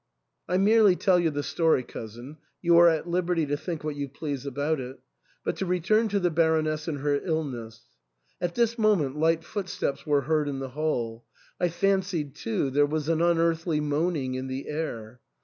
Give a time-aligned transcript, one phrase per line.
[0.49, 4.09] I merely tell you the story, cousin; you are at liberty to think what you
[4.09, 4.99] please about it
[5.45, 7.81] But to return to the Baroness and her illness"
[8.41, 11.25] At this moment light footsteps were heard in the hall;
[11.59, 15.19] I fan cied, too, there was an unearthly moaning in the air.